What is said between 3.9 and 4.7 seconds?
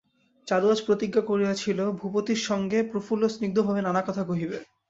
কথা কহিবে।